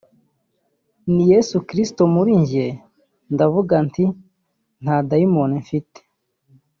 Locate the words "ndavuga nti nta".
3.33-4.95